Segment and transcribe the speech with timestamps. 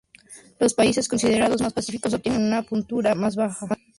[0.57, 3.67] Los países considerados más pacíficos obtienen una puntuación más baja.